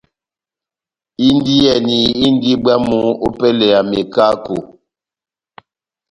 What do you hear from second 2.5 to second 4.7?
bwámu ópɛlɛ ya mekako.